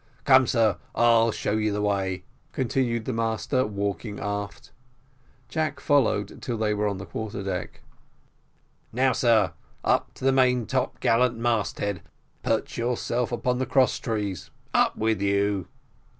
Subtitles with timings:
[0.23, 4.71] Come, sir, I'll show you the way," continued the master, walking aft.
[5.47, 7.83] Jack followed till they were on the quarter deck.
[8.91, 9.53] "Now, sir,
[9.83, 12.01] up to the main top gallant mast head;
[12.41, 15.67] perch yourself upon the cross trees up with you."